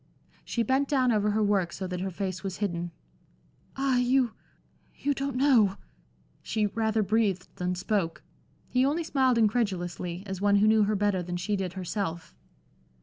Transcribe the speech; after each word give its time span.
She 0.43 0.63
bent 0.63 0.87
down 0.89 1.11
over 1.11 1.29
her 1.29 1.43
work 1.43 1.71
so 1.71 1.85
that 1.85 1.99
her 2.01 2.09
face 2.09 2.43
was 2.43 2.57
hidden. 2.57 2.89
"Ah, 3.77 3.97
you 3.99 4.33
you 4.97 5.13
don't 5.13 5.35
know" 5.35 5.75
she 6.41 6.65
rather 6.65 7.03
breathed 7.03 7.47
than 7.57 7.75
spoke. 7.75 8.23
He 8.67 8.83
only 8.83 9.03
smiled 9.03 9.37
incredulously, 9.37 10.23
as 10.25 10.41
one 10.41 10.55
who 10.55 10.65
knew 10.67 10.85
her 10.85 10.95
better 10.95 11.21
than 11.21 11.37
she 11.37 11.55
did 11.55 11.73
herself. 11.73 12.33